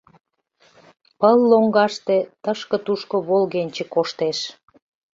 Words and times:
Пыл 1.19 1.37
лоҥгаште 1.49 2.17
тышке-тушко 2.43 3.17
волгенче 3.27 3.83
коштеш. 3.93 4.39